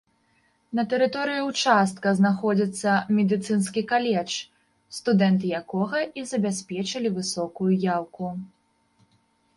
[0.77, 4.33] На тэрыторыі ўчастка знаходзіцца медыцынскі каледж,
[5.01, 8.37] студэнты якога і забяспечылі высокую яўку.